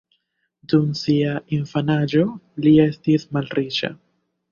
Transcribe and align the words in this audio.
Dum 0.71 0.85
sia 0.99 1.35
infanaĝo, 1.57 2.23
li 2.65 2.73
estis 2.87 3.27
malriĉa. 3.39 3.93